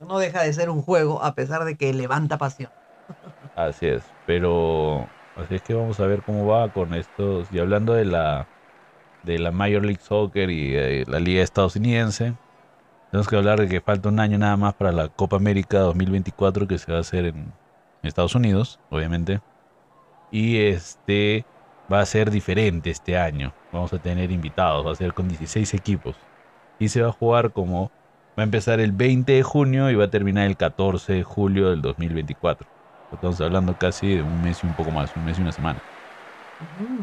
[0.00, 2.70] No deja de ser un juego a pesar de que levanta pasión.
[3.54, 7.48] Así es, pero así es que vamos a ver cómo va con estos.
[7.52, 8.46] Y hablando de la
[9.22, 12.34] de la Major League Soccer y eh, la liga estadounidense,
[13.10, 16.66] tenemos que hablar de que falta un año nada más para la Copa América 2024
[16.66, 17.52] que se va a hacer en
[18.02, 19.40] Estados Unidos, obviamente.
[20.30, 21.44] Y este
[21.92, 23.52] va a ser diferente este año.
[23.72, 26.16] Vamos a tener invitados, va a ser con 16 equipos.
[26.78, 27.90] Y se va a jugar como
[28.38, 31.70] va a empezar el 20 de junio y va a terminar el 14 de julio
[31.70, 32.68] del 2024.
[33.10, 35.82] Estamos hablando casi de un mes y un poco más, un mes y una semana.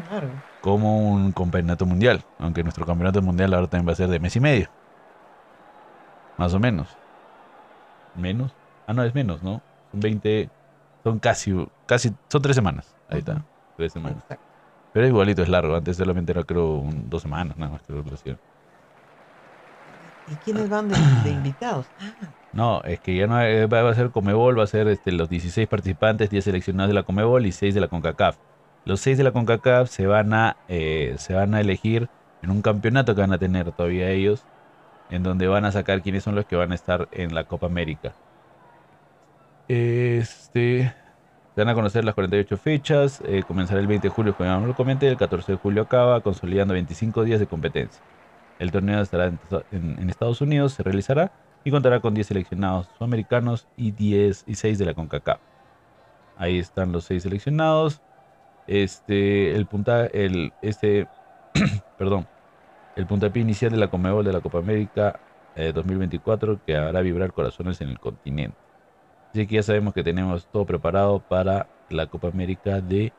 [0.04, 0.42] claro.
[0.60, 4.34] Como un campeonato mundial, aunque nuestro campeonato mundial ahora también va a ser de mes
[4.36, 4.72] y medio.
[6.38, 6.98] Más o menos.
[8.14, 8.56] ¿Menos?
[8.86, 9.62] Ah, no, es menos, ¿no?
[9.90, 10.50] Son 20,
[11.04, 11.52] son casi,
[11.86, 12.96] casi, son tres semanas.
[13.08, 13.46] Ahí está,
[13.76, 14.24] tres semanas.
[14.92, 18.14] Pero igualito es largo, antes solamente era creo dos semanas, nada más creo que lo
[18.16, 18.40] hacían.
[20.28, 20.96] ¿Y quiénes van de,
[21.30, 21.86] invitados?
[22.52, 25.68] No, es que ya no va a ser Comebol, va a ser este, los 16
[25.68, 28.36] participantes, 10 seleccionados de la Comebol y 6 de la CONCACAF.
[28.84, 32.08] Los 6 de la CONCACAF se van a eh, se van a elegir
[32.42, 34.44] en un campeonato que van a tener todavía ellos,
[35.10, 37.66] en donde van a sacar quiénes son los que van a estar en la Copa
[37.66, 38.14] América.
[39.68, 40.94] Este
[41.56, 44.58] se van a conocer las 48 fechas, eh, comenzará el 20 de julio, como ya
[44.58, 48.02] lo comenté, el 14 de julio acaba, consolidando 25 días de competencia.
[48.58, 49.26] El torneo estará
[49.70, 51.32] en, Estados Unidos, se realizará
[51.64, 55.40] y contará con 10 seleccionados sudamericanos y 10 y 6 de la CONCACAF.
[56.38, 58.00] Ahí están los 6 seleccionados.
[58.66, 61.06] Este, el punta, el, este,
[61.98, 62.26] perdón,
[62.96, 65.20] el puntapié inicial de la Comebol de la Copa América
[65.56, 68.56] 2024 eh, que hará vibrar corazones en el continente.
[69.30, 73.12] Así que ya sabemos que tenemos todo preparado para la Copa América de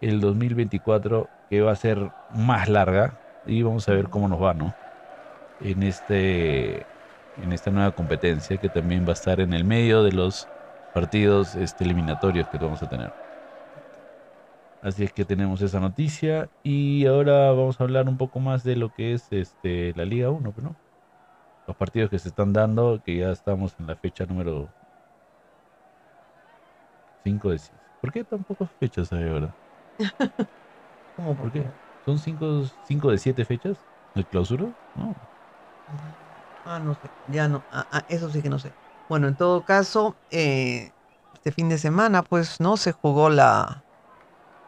[0.00, 4.54] el 2024 que va a ser más larga y vamos a ver cómo nos va,
[4.54, 4.74] ¿no?
[5.60, 6.88] En este
[7.36, 10.48] en esta nueva competencia que también va a estar en el medio de los
[10.92, 13.12] partidos este, eliminatorios que vamos a tener.
[14.82, 18.76] Así es que tenemos esa noticia y ahora vamos a hablar un poco más de
[18.76, 20.76] lo que es este la Liga 1, ¿no?
[21.66, 24.74] Los partidos que se están dando, que ya estamos en la fecha número
[27.24, 27.80] 5 de 6.
[28.00, 29.56] ¿Por qué tan pocas fechas hay ahora?
[31.16, 31.74] ¿Cómo por qué?
[32.04, 33.78] ¿Son 5 cinco, de 7 fechas?
[34.14, 34.64] ¿El clausura?
[34.94, 35.14] No.
[36.64, 37.00] Ah, no sé.
[37.28, 37.64] Ya no.
[37.70, 38.74] Ah, ah, eso sí que no sé.
[39.08, 40.92] Bueno, en todo caso, eh,
[41.34, 42.76] este fin de semana, pues, ¿no?
[42.76, 43.84] Se jugó la,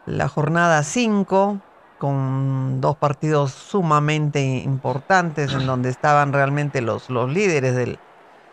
[0.07, 1.61] la jornada 5
[1.99, 8.01] con dos partidos sumamente importantes en donde estaban realmente los, los líderes del,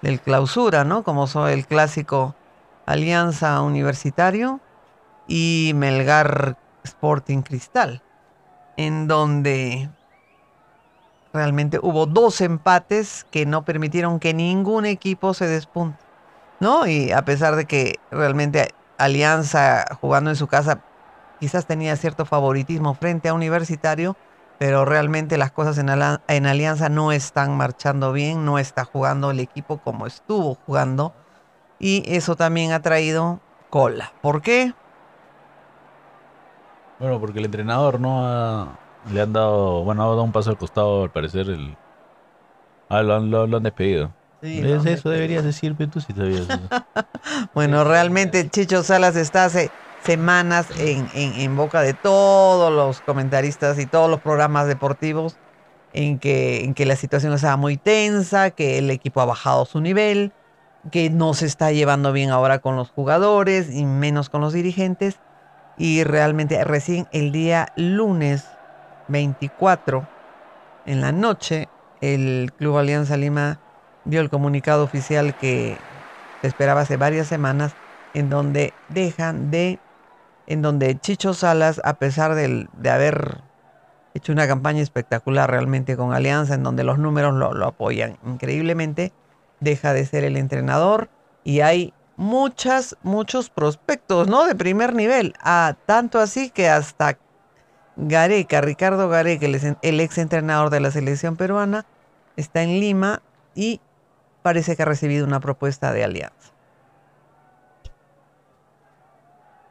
[0.01, 1.03] del clausura, ¿no?
[1.03, 2.37] Como son el clásico
[2.85, 4.61] Alianza Universitario
[5.27, 8.03] y Melgar Sporting Cristal
[8.77, 9.89] en donde
[11.33, 15.97] realmente hubo dos empates que no permitieron que ningún equipo se despunte.
[16.59, 16.87] ¿No?
[16.87, 20.81] Y a pesar de que realmente Alianza jugando en su casa
[21.39, 24.15] quizás tenía cierto favoritismo frente a Universitario,
[24.59, 25.89] pero realmente las cosas en,
[26.47, 31.13] Alianza no están marchando bien, no está jugando el equipo como estuvo jugando
[31.79, 34.13] y eso también ha traído cola.
[34.21, 34.73] ¿Por qué?
[37.03, 38.77] Bueno, porque el entrenador no
[39.11, 41.75] le han dado, bueno, ha dado un paso al costado, al parecer el
[42.87, 44.13] ah, lo han, lo, han despedido.
[44.41, 46.47] eso deberías decir, pero tú sí sabías.
[47.53, 49.69] bueno, realmente Chicho Salas está hace
[50.05, 55.35] semanas en, en, boca de todos los comentaristas y todos los programas deportivos
[55.91, 59.81] en que, en que la situación estaba muy tensa, que el equipo ha bajado su
[59.81, 60.31] nivel,
[60.89, 65.19] que no se está llevando bien ahora con los jugadores y menos con los dirigentes
[65.77, 68.45] y realmente recién el día lunes
[69.07, 70.07] 24
[70.85, 71.67] en la noche
[72.01, 73.59] el Club Alianza Lima
[74.05, 75.77] dio el comunicado oficial que
[76.41, 77.73] se esperaba hace varias semanas
[78.13, 79.79] en donde dejan de
[80.45, 83.41] en donde Chicho Salas a pesar de, de haber
[84.13, 89.13] hecho una campaña espectacular realmente con Alianza en donde los números lo, lo apoyan increíblemente
[89.59, 91.09] deja de ser el entrenador
[91.43, 94.45] y hay muchas, muchos prospectos, ¿no?
[94.45, 95.33] De primer nivel.
[95.41, 97.17] Ah, tanto así que hasta
[97.97, 101.85] Gareca, Ricardo Gareca, el, ex entrenador de la selección peruana,
[102.37, 103.21] está en Lima
[103.53, 103.81] y
[104.41, 106.53] parece que ha recibido una propuesta de alianza.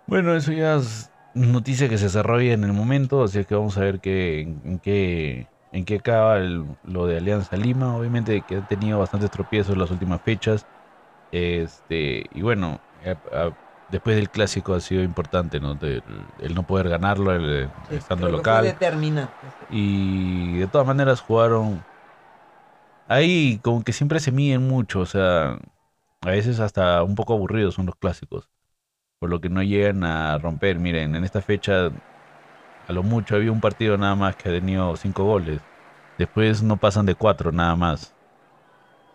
[0.06, 3.80] Bueno, eso ya es noticia que se desarrolla en el momento, así que vamos a
[3.80, 7.96] ver qué, en, qué en qué acaba lo de Alianza Lima.
[7.96, 10.66] Obviamente que ha tenido bastantes tropiezos las últimas fechas
[11.32, 12.78] Este, y bueno,
[13.88, 15.78] después del clásico ha sido importante, ¿no?
[15.80, 18.76] el no poder ganarlo el, estando local.
[19.70, 21.82] Y de todas maneras jugaron.
[23.08, 25.58] Ahí como que siempre se miden mucho, o sea,
[26.20, 28.48] a veces hasta un poco aburridos son los clásicos,
[29.18, 30.78] por lo que no llegan a romper.
[30.78, 31.90] Miren, en esta fecha,
[32.88, 35.60] a lo mucho había un partido nada más que ha tenido cinco goles.
[36.18, 38.14] Después no pasan de cuatro nada más.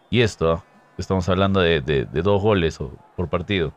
[0.10, 0.64] Y esto,
[0.98, 2.80] estamos hablando de, dos goles
[3.16, 3.74] por partido.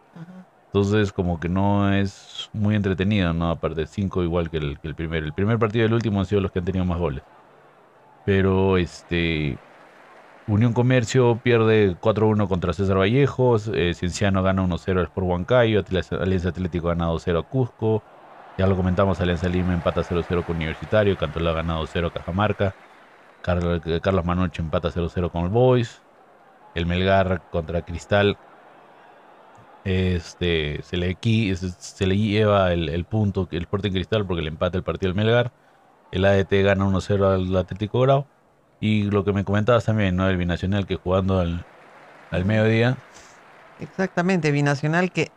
[0.66, 3.50] Entonces, como que no es muy entretenido, ¿no?
[3.50, 5.26] Aparte, cinco igual que el, que el primero.
[5.26, 7.22] El primer partido y el último han sido los que han tenido más goles.
[8.24, 9.58] Pero, este.
[10.46, 13.70] Unión Comercio pierde 4-1 contra César Vallejos.
[13.74, 15.84] Eh, Cienciano gana 1-0 por Huancayo.
[16.20, 18.02] Alianza Atlético gana 2-0 a Cusco.
[18.58, 21.16] Ya lo comentamos, Alianza Lima empata 0-0 con Universitario.
[21.16, 22.74] Cantola gana 2-0 a Cajamarca.
[23.42, 26.02] Carlos, Manoche empata 0-0 con el Boys.
[26.74, 28.38] El Melgar contra Cristal
[29.84, 31.16] este, se, le,
[31.56, 35.52] se le lleva el, punto el Sporting Cristal porque le empata el partido al Melgar.
[36.12, 38.26] El ADT gana 1-0 al Atlético Grau.
[38.80, 40.28] Y lo que me comentabas también, ¿no?
[40.28, 41.64] El Binacional que jugando al,
[42.44, 42.96] mediodía.
[43.78, 45.30] Exactamente, Binacional que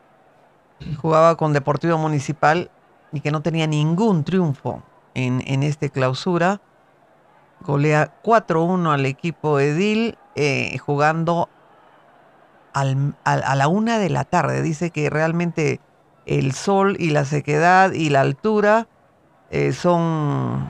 [1.02, 2.70] jugaba con Deportivo Municipal
[3.12, 6.62] y que no tenía ningún triunfo en, en este clausura.
[7.62, 11.50] Golea 4-1 al equipo Edil, eh, jugando
[12.74, 12.86] a
[13.56, 14.62] la una de la tarde.
[14.62, 15.80] Dice que realmente
[16.26, 18.88] el sol y la sequedad y la altura
[19.52, 20.68] eh, son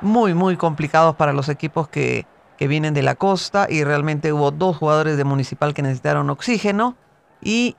[0.00, 2.26] muy, muy complicados para los equipos que,
[2.58, 6.96] vienen de la costa y realmente hubo dos jugadores de Municipal que necesitaron oxígeno
[7.42, 7.76] y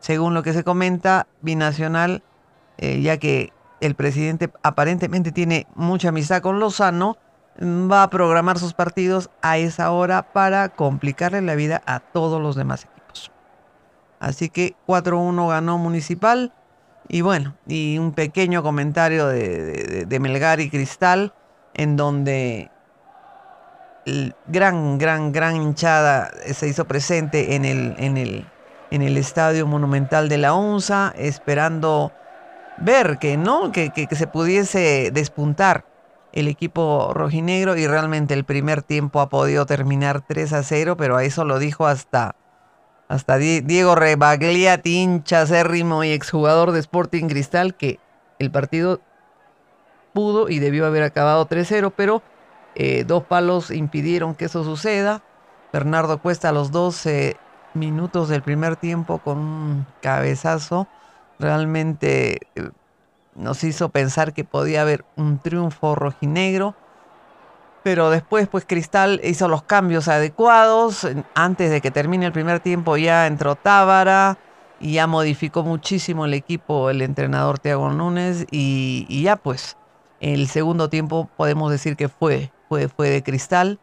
[0.00, 2.24] según lo que se comenta, Binacional,
[2.76, 7.16] eh, ya que el presidente aparentemente tiene mucha amistad con Lozano,
[7.60, 12.56] va a programar sus partidos a esa hora para complicarle la vida a todos los
[12.56, 13.30] demás equipos.
[14.20, 16.52] Así que 4-1 ganó Municipal.
[17.08, 21.32] Y bueno, y un pequeño comentario de, Melgar y Cristal,
[21.74, 22.70] en donde
[24.06, 28.46] el gran, gran, gran hinchada se hizo presente en el, en el,
[28.90, 32.12] en el Estadio Monumental de la UNSA, esperando
[32.78, 35.85] ver que no, que, que, se pudiese despuntar
[36.36, 41.16] el equipo rojinegro y realmente el primer tiempo ha podido terminar 3 a 0, pero
[41.16, 42.36] a eso lo dijo hasta
[43.08, 48.00] hasta Diego Rebagliati, hincha acérrimo y exjugador de Sporting Cristal, que
[48.38, 49.00] el partido
[50.12, 52.22] pudo y debió haber acabado 3-0, pero
[52.74, 55.22] eh, dos palos impidieron que eso suceda.
[55.72, 57.36] Bernardo Cuesta a los 12
[57.74, 60.88] minutos del primer tiempo con un cabezazo
[61.38, 62.70] realmente eh,
[63.36, 66.74] nos hizo pensar que podía haber un triunfo rojinegro
[67.86, 71.06] pero después pues Cristal hizo los cambios adecuados.
[71.36, 74.38] Antes de que termine el primer tiempo ya entró Tábara
[74.80, 79.76] y ya modificó muchísimo el equipo el entrenador Thiago Núñez y, ya pues
[80.18, 83.78] el segundo tiempo podemos decir que fue, fue, fue de Cristal.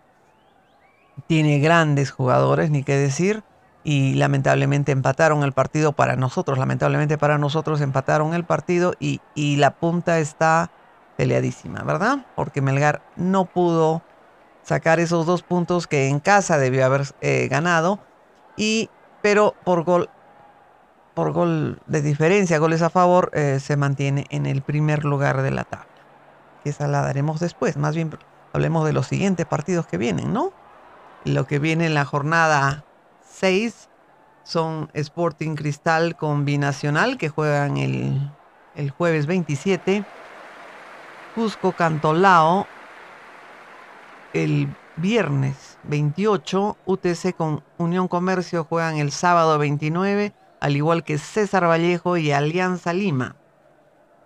[1.27, 3.41] Tiene grandes jugadores, ni qué decir.
[3.83, 6.57] Y lamentablemente empataron el partido para nosotros.
[6.57, 10.71] Lamentablemente para nosotros empataron el partido y, y la punta está
[11.17, 12.25] peleadísima, ¿verdad?
[12.35, 14.01] Porque Melgar no pudo
[14.63, 17.99] sacar esos dos puntos que en casa debió haber eh, ganado.
[18.55, 18.89] Y,
[19.21, 20.09] pero por gol,
[21.13, 25.51] por gol de diferencia, goles a favor, eh, se mantiene en el primer lugar de
[25.51, 25.87] la tabla.
[26.63, 27.77] Esa la daremos después.
[27.77, 28.17] Más bien
[28.53, 30.53] hablemos de los siguientes partidos que vienen, ¿no?
[31.25, 32.85] Lo que viene en la jornada
[33.43, 33.89] 6
[34.45, 38.31] son Sporting Cristal con Binacional que juegan el,
[38.73, 40.05] el jueves 27
[41.35, 42.65] Cusco Cantolao
[44.33, 51.67] el viernes 28, UTC con Unión Comercio juegan el sábado 29, al igual que César
[51.67, 53.35] Vallejo y Alianza Lima.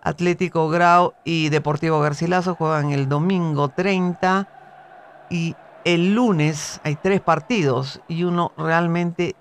[0.00, 4.46] Atlético Grau y Deportivo Garcilaso juegan el domingo 30
[5.28, 9.36] y el lunes hay tres partidos y uno realmente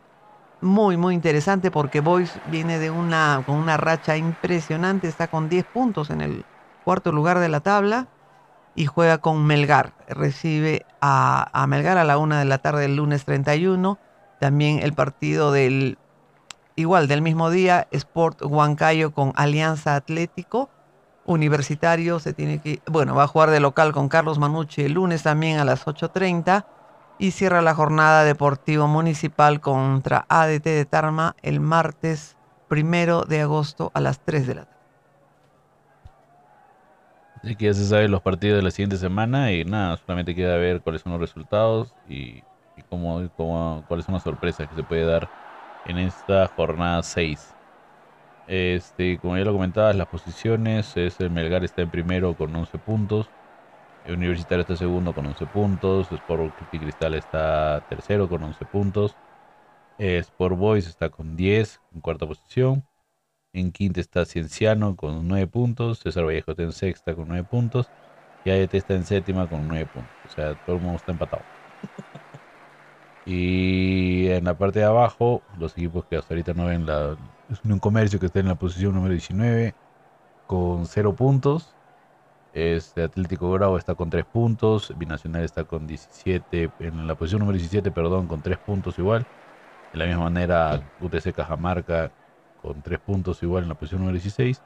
[0.61, 5.65] muy muy interesante porque Boys viene de una con una racha impresionante, está con 10
[5.65, 6.45] puntos en el
[6.83, 8.07] cuarto lugar de la tabla
[8.77, 9.93] y juega con Melgar.
[10.07, 13.97] Recibe a, Melgar a la una de la tarde del lunes 31.
[14.39, 15.97] También el partido del,
[16.75, 20.69] igual del mismo día, Sport Huancayo con Alianza Atlético.
[21.27, 25.23] Universitario se tiene que, bueno, va a jugar de local con Carlos Manucci el lunes
[25.23, 26.65] también a las 8.30
[27.19, 32.37] y cierra la jornada Deportivo Municipal contra ADT de Tarma el martes
[32.69, 34.77] primero de agosto a las 3 de la tarde.
[37.43, 40.55] Así que ya se saben los partidos de la siguiente semana y nada, solamente queda
[40.57, 42.41] ver cuáles son los resultados y,
[42.89, 43.29] cómo,
[43.87, 45.29] cuáles son las sorpresas que se puede dar
[45.85, 47.56] en esta jornada 6.
[48.47, 52.77] Este, como ya lo comentabas, las posiciones es el Melgar está en primero con 11
[52.79, 53.29] puntos.
[54.05, 56.11] El Universitario está segundo con 11 puntos.
[56.11, 59.15] Sport Cristal está tercero con 11 puntos.
[59.97, 62.85] Sport Boys está con 10 en cuarta posición.
[63.53, 65.99] En quinta está Cienciano con 9 puntos.
[65.99, 67.91] César Vallejo está en sexta con 9 puntos.
[68.45, 70.13] Y AET está en séptima con 9 puntos.
[70.25, 71.45] O sea, todo el mundo está empatado.
[73.25, 77.17] Y en la parte de abajo, los equipos que hasta ahorita no ven la.
[77.49, 79.73] Es un comercio que está en la posición número 19
[80.47, 81.73] con 0 puntos.
[82.53, 84.93] Este Atlético Grau está con 3 puntos.
[84.97, 86.71] Binacional está con 17.
[86.79, 89.25] En la posición número 17, perdón, con 3 puntos igual.
[89.93, 92.11] De la misma manera, UTC Cajamarca
[92.61, 94.61] con 3 puntos igual en la posición número 16.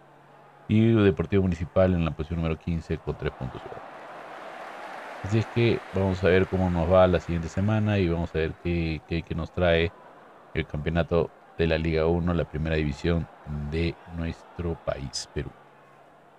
[0.68, 3.82] Y Deportivo Municipal en la posición número 15 con 3 puntos igual.
[5.24, 8.40] Así es que vamos a ver cómo nos va la siguiente semana y vamos a
[8.40, 9.92] ver qué, nos trae
[10.56, 13.28] el campeonato de la Liga 1, la primera división
[13.70, 15.52] de nuestro país, Perú.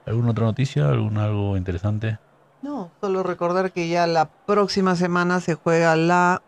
[0.07, 0.89] ¿Alguna otra noticia?
[0.89, 2.19] ¿Algún algo interesante?
[2.63, 6.43] No, solo recordar que ya la próxima semana se juega la,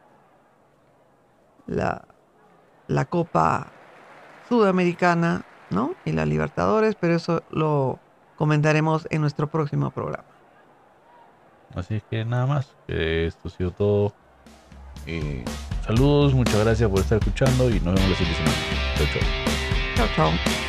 [1.66, 2.04] la,
[2.86, 3.68] la Copa
[4.48, 5.94] Sudamericana, ¿no?
[6.04, 7.98] Y la Libertadores, pero eso lo
[8.36, 10.24] comentaremos en nuestro próximo programa.
[11.74, 14.12] Así es que nada más, esto ha sido todo.
[15.06, 15.44] Eh,
[15.84, 18.56] saludos, muchas gracias por estar escuchando y nos vemos la siguiente semana.
[18.96, 19.22] Chao, chao.
[19.96, 20.63] Chao, chao.